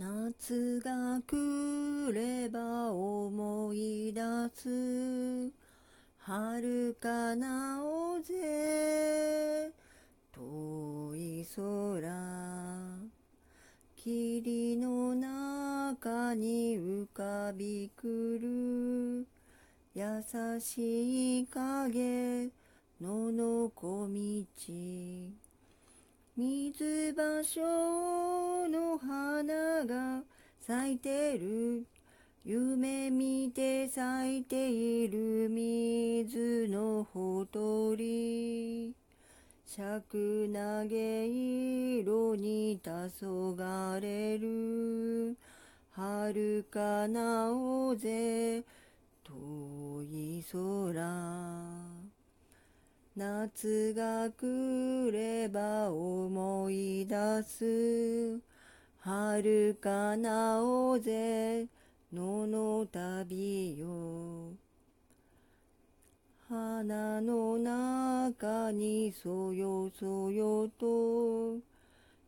[0.00, 4.22] 夏が来れば思い出
[4.54, 5.52] す。
[6.20, 9.70] 遥かなおぜ。
[10.32, 12.10] 遠い空。
[13.94, 19.26] 霧の中に浮かびくる。
[19.94, 20.04] 優
[20.60, 22.48] しい影
[23.02, 24.14] ののこ道。
[26.38, 27.60] 水場所
[30.70, 31.84] 咲いてる。
[32.44, 38.94] 夢見て咲いている水のほとり。
[39.66, 42.88] 尺投げ色に黄
[43.18, 45.36] 昏る。
[45.90, 48.62] 遥かなおぜ
[49.24, 51.02] 遠い空。
[53.16, 58.49] 夏が来れば思い出す。
[59.02, 61.66] 遥かなおぜ
[62.12, 64.52] 野の旅よ。
[66.46, 71.56] 花の中にそよそよと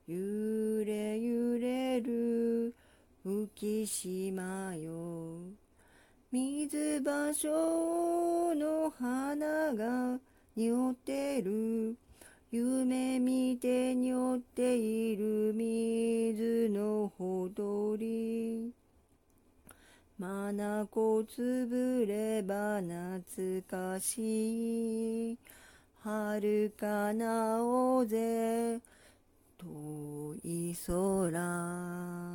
[0.06, 2.74] 揺れ揺れる
[3.26, 5.40] 浮島よ。
[6.30, 10.18] 水場所の花が
[10.56, 11.96] 匂ってる。
[12.50, 15.41] 夢見て匂っている。
[20.18, 25.38] まなこつぶれば懐かしい。
[26.04, 28.80] 遥かなおぜ
[29.58, 32.31] 遠い空。